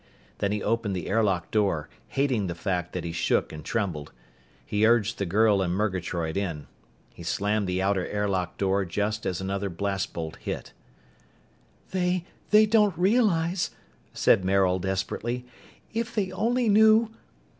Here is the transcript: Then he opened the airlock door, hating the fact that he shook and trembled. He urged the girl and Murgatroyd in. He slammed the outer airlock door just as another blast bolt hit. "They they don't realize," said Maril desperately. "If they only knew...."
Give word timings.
Then 0.39 0.51
he 0.51 0.63
opened 0.63 0.95
the 0.95 1.07
airlock 1.07 1.51
door, 1.51 1.87
hating 2.07 2.47
the 2.47 2.55
fact 2.55 2.91
that 2.93 3.03
he 3.03 3.11
shook 3.11 3.53
and 3.53 3.63
trembled. 3.63 4.11
He 4.65 4.83
urged 4.83 5.19
the 5.19 5.27
girl 5.27 5.61
and 5.61 5.75
Murgatroyd 5.75 6.35
in. 6.35 6.65
He 7.13 7.21
slammed 7.21 7.67
the 7.67 7.83
outer 7.83 8.07
airlock 8.07 8.57
door 8.57 8.83
just 8.83 9.27
as 9.27 9.39
another 9.39 9.69
blast 9.69 10.11
bolt 10.11 10.37
hit. 10.37 10.73
"They 11.91 12.25
they 12.49 12.65
don't 12.65 12.97
realize," 12.97 13.69
said 14.11 14.43
Maril 14.43 14.79
desperately. 14.79 15.45
"If 15.93 16.15
they 16.15 16.31
only 16.31 16.67
knew...." 16.67 17.11